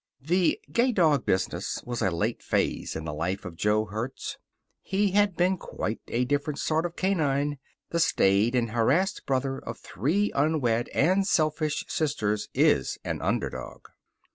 [0.23, 4.39] The gay dog business was a late phase in the life of Jo Hertz.
[4.81, 7.59] He had been a quite different sort of canine.
[7.91, 13.89] The staid and harassed brother of three unwed and selfish sisters is an underdog.